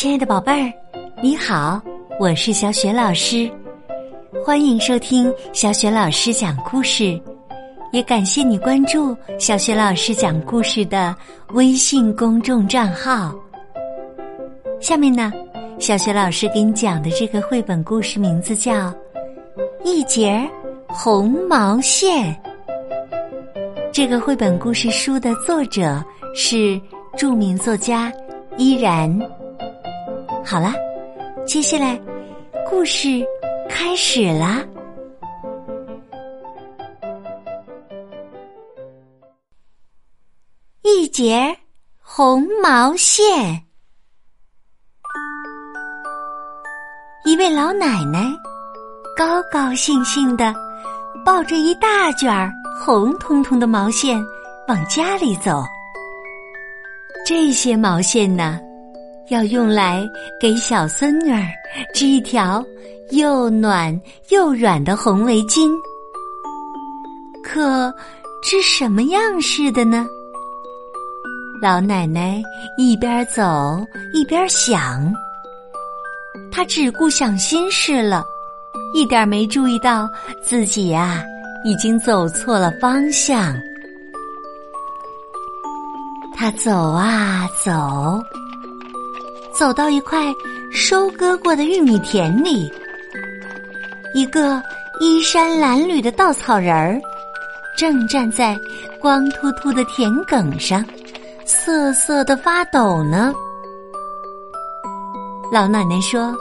[0.00, 0.72] 亲爱的宝贝儿，
[1.22, 1.78] 你好，
[2.18, 3.50] 我是小雪老师，
[4.42, 7.20] 欢迎收听小雪老师讲故事，
[7.92, 11.14] 也感谢你关注小雪老师讲故事的
[11.50, 13.34] 微信公众账号。
[14.80, 15.30] 下面呢，
[15.78, 18.72] 小雪老师给你讲的这个绘本故事名字叫
[19.84, 20.48] 《一节
[20.88, 22.34] 红毛线》。
[23.92, 26.02] 这个绘本故事书的作者
[26.34, 26.80] 是
[27.18, 28.10] 著名作家
[28.56, 29.14] 依然。
[30.50, 30.72] 好了，
[31.46, 31.96] 接下来
[32.68, 33.24] 故事
[33.68, 34.60] 开始啦。
[40.82, 41.56] 一节
[42.02, 43.64] 红毛线，
[47.24, 48.24] 一位老奶奶
[49.16, 50.52] 高高兴兴的
[51.24, 52.52] 抱着一大卷
[52.84, 54.20] 红彤彤的毛线
[54.66, 55.62] 往家里走。
[57.24, 58.58] 这些毛线呢？
[59.30, 60.04] 要用来
[60.40, 61.42] 给小孙女儿
[61.94, 62.64] 织一条
[63.10, 63.98] 又暖
[64.30, 65.70] 又软的红围巾，
[67.42, 67.94] 可
[68.42, 70.04] 织什么样式的呢？
[71.62, 72.42] 老奶奶
[72.76, 73.42] 一边走
[74.12, 75.12] 一边想，
[76.50, 78.24] 她只顾想心事了，
[78.94, 80.08] 一点没注意到
[80.42, 81.22] 自己呀
[81.64, 83.54] 已经走错了方向。
[86.34, 87.70] 她走啊走。
[89.60, 90.34] 走到一块
[90.72, 92.72] 收割过的玉米田里，
[94.14, 94.58] 一个
[95.00, 96.98] 衣衫褴褛的稻草人儿
[97.76, 98.58] 正站在
[98.98, 100.82] 光秃秃的田埂上，
[101.44, 103.34] 瑟瑟的发抖呢。
[105.52, 106.34] 老奶奶说：“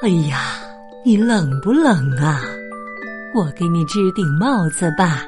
[0.00, 0.62] 哎呀，
[1.04, 2.40] 你冷不冷啊？
[3.34, 5.26] 我给你织顶帽子吧。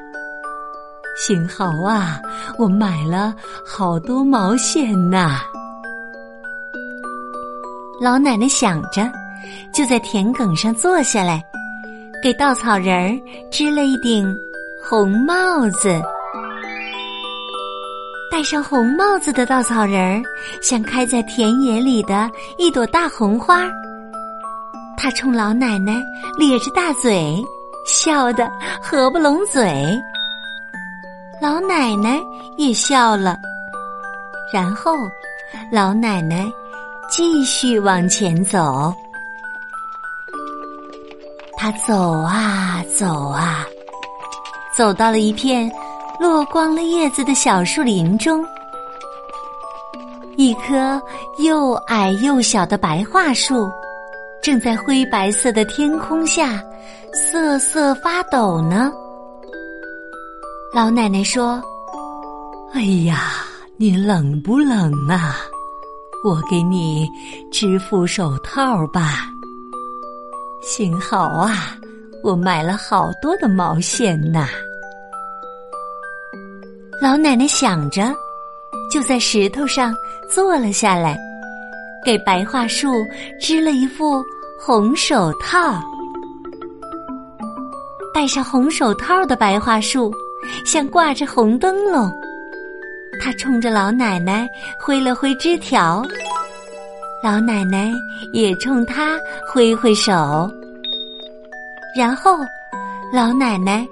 [1.15, 2.19] 幸好啊，
[2.59, 3.35] 我买了
[3.67, 5.43] 好多毛线呐。”
[8.01, 9.07] 老奶奶想着，
[9.75, 11.45] 就在田埂上坐下来，
[12.23, 13.21] 给稻草人儿
[13.51, 14.35] 织了一顶
[14.83, 16.01] 红帽子。
[18.33, 20.23] 戴上红帽子的稻草人儿，
[20.63, 23.71] 像开在田野里的一朵大红花。
[24.97, 26.03] 他冲老奶奶
[26.39, 27.37] 咧着大嘴，
[27.85, 28.51] 笑得
[28.83, 29.85] 合不拢嘴。
[31.39, 32.19] 老奶奶
[32.57, 33.37] 也笑了，
[34.55, 34.97] 然后
[35.71, 36.51] 老奶奶。
[37.11, 38.95] 继续往前走，
[41.57, 43.67] 他走啊走啊，
[44.77, 45.71] 走到了一片
[46.21, 48.47] 落光了叶子的小树林中。
[50.37, 51.03] 一棵
[51.39, 53.69] 又矮又小的白桦树，
[54.41, 56.63] 正在灰白色的天空下
[57.13, 58.93] 瑟瑟发抖呢。
[60.73, 61.61] 老奶奶说
[62.73, 63.45] ：“哎呀，
[63.77, 65.39] 你冷不冷啊？”
[66.23, 67.09] 我给你
[67.51, 69.27] 织副手套吧。
[70.63, 71.75] 幸好啊，
[72.23, 74.49] 我买了好多的毛线呐。
[77.01, 78.15] 老奶奶想着，
[78.93, 79.95] 就在石头上
[80.29, 81.19] 坐了下来，
[82.05, 82.93] 给白桦树
[83.41, 84.23] 织了一副
[84.61, 85.81] 红手套。
[88.13, 90.13] 戴上红手套的白桦树，
[90.67, 92.13] 像挂着红灯笼。
[93.23, 94.49] 他冲着老奶奶
[94.79, 96.03] 挥了挥枝条，
[97.23, 97.93] 老奶奶
[98.33, 100.51] 也冲他挥挥手，
[101.95, 102.39] 然后
[103.13, 103.87] 老奶奶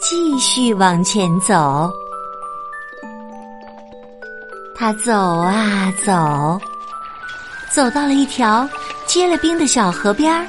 [0.00, 1.90] 继续往前走。
[4.76, 6.58] 他走啊走，
[7.70, 8.66] 走到了一条
[9.04, 10.46] 结了冰的小河边儿，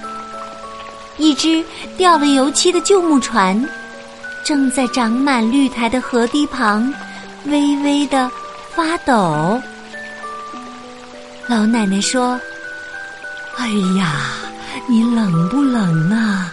[1.17, 1.61] 一只
[1.97, 3.67] 掉了油漆的旧木船
[4.45, 6.93] 正在长满绿苔的河堤旁。
[7.45, 8.29] 微微的
[8.75, 9.59] 发抖。
[11.47, 12.39] 老奶奶说
[13.57, 14.35] ：“哎呀，
[14.87, 16.51] 你冷不冷啊？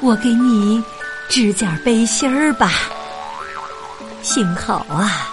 [0.00, 0.82] 我给你
[1.28, 2.72] 织件背心儿吧。
[4.22, 5.28] 幸好啊，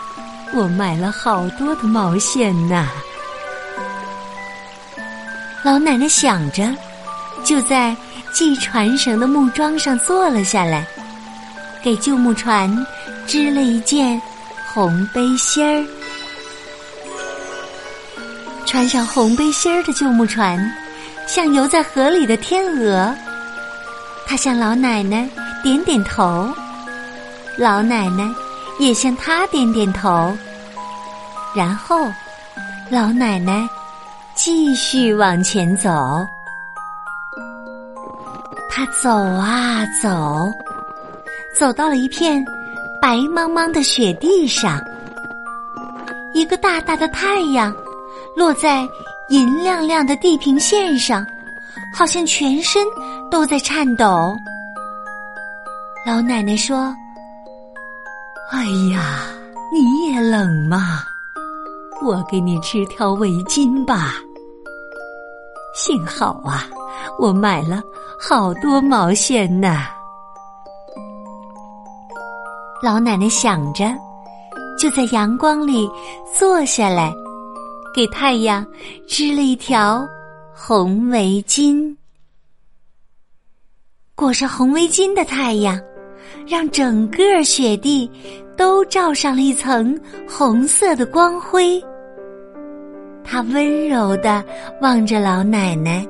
[0.54, 2.88] 我买了好多的毛线呢。”
[5.64, 6.76] 老奶奶想着，
[7.44, 7.96] 就在
[8.34, 10.86] 系船绳的木桩上坐了下来，
[11.82, 12.86] 给旧木船
[13.26, 14.22] 织了一件。
[14.76, 15.88] 红背心儿，
[18.66, 20.60] 穿上红背心儿的旧木船，
[21.26, 23.16] 像游在河里的天鹅。
[24.28, 25.30] 他向老奶奶
[25.64, 26.54] 点点头，
[27.58, 28.30] 老奶奶
[28.78, 30.38] 也向他点点头。
[31.56, 32.12] 然后，
[32.92, 33.66] 老奶奶
[34.34, 35.90] 继续往前走。
[38.70, 40.52] 他走啊走，
[41.58, 42.46] 走到了一片。
[43.06, 44.82] 白茫茫的雪地上，
[46.34, 47.72] 一个大大的太阳
[48.36, 48.82] 落在
[49.30, 51.24] 银亮亮的地平线上，
[51.96, 52.84] 好像全身
[53.30, 54.36] 都在颤抖。
[56.04, 56.92] 老奶奶说
[58.50, 59.28] ：“哎呀，
[59.72, 61.04] 你也冷吗？
[62.04, 64.16] 我给你织条围巾吧。
[65.76, 66.66] 幸好啊，
[67.20, 67.84] 我买了
[68.20, 69.86] 好多毛线呢。”
[72.86, 73.92] 老奶奶想着，
[74.78, 75.90] 就在阳光里
[76.38, 77.12] 坐下来，
[77.96, 78.64] 给太阳
[79.08, 80.08] 织了一条
[80.54, 81.96] 红围巾。
[84.14, 85.82] 裹上红围巾的太阳。
[86.48, 88.10] 让整个雪地
[88.56, 91.84] 都罩上了一层红色的光辉。
[93.24, 94.44] 他温柔的
[94.80, 96.06] 望着老奶奶，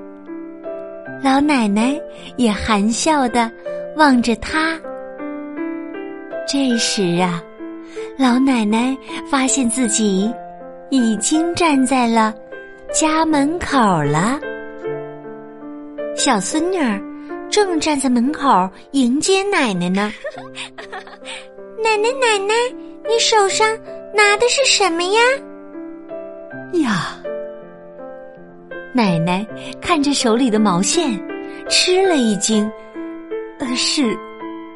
[1.23, 1.97] 老奶奶
[2.35, 3.49] 也含笑的
[3.95, 4.77] 望着他。
[6.47, 7.41] 这时啊，
[8.17, 8.95] 老奶奶
[9.29, 10.31] 发现自己
[10.89, 12.33] 已经站在了
[12.93, 14.39] 家门口了。
[16.15, 17.01] 小孙女儿。
[17.47, 20.11] 正站在门口迎接奶奶呢，
[21.81, 22.53] 奶奶奶奶，
[23.07, 23.69] 你手上
[24.13, 25.21] 拿的是什么呀？
[26.81, 27.15] 呀，
[28.93, 29.45] 奶奶
[29.79, 31.11] 看着手里的毛线，
[31.69, 32.69] 吃了一惊，
[33.59, 34.17] 呃，是，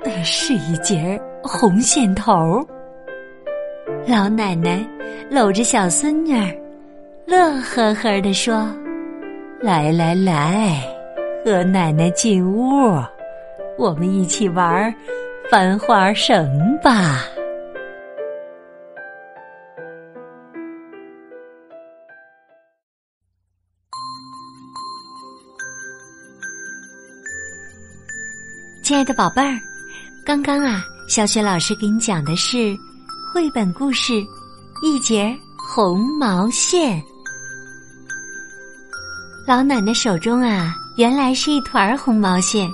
[0.05, 2.65] 呃，是一截红线头。
[4.07, 4.85] 老奶奶
[5.29, 6.55] 搂着小孙女儿，
[7.25, 8.67] 乐呵呵的说
[9.61, 10.81] ：“来来来。”
[11.45, 13.01] 和奶奶进屋，
[13.75, 14.93] 我们一起玩
[15.49, 17.23] 翻花绳吧。
[28.83, 29.57] 亲爱的宝贝儿，
[30.23, 32.77] 刚刚啊，小雪老师给你讲的是
[33.33, 34.13] 绘本故事
[34.83, 37.01] 《一截红毛线》。
[39.47, 40.75] 老奶奶手中啊。
[40.97, 42.69] 原来是一团红毛线，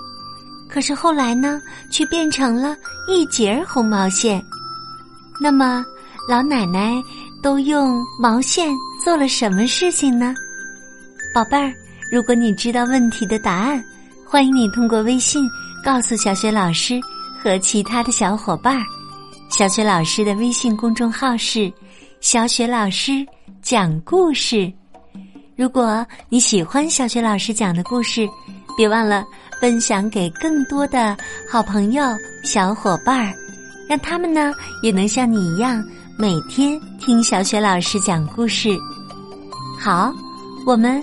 [0.67, 1.61] 可是后来呢，
[1.91, 2.75] 却变成了
[3.07, 4.43] 一截红毛线。
[5.39, 5.85] 那么，
[6.27, 6.95] 老奶奶
[7.43, 8.67] 都用毛线
[9.03, 10.33] 做了什么事情呢？
[11.35, 11.71] 宝贝儿，
[12.11, 13.83] 如果你知道问题的答案，
[14.25, 15.47] 欢迎你通过微信
[15.83, 16.99] 告诉小雪老师
[17.45, 18.83] 和其他的小伙伴儿。
[19.51, 21.71] 小雪老师的微信公众号是
[22.19, 23.23] “小雪老师
[23.61, 24.73] 讲故事”。
[25.55, 28.27] 如果你喜欢小雪老师讲的故事，
[28.75, 29.23] 别忘了
[29.61, 31.15] 分享给更多的
[31.47, 32.03] 好朋友、
[32.43, 33.31] 小伙伴儿，
[33.87, 34.51] 让他们呢
[34.81, 35.85] 也能像你一样
[36.17, 38.75] 每天听小雪老师讲故事。
[39.79, 40.11] 好，
[40.65, 41.01] 我们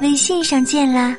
[0.00, 1.14] 微信上见啦！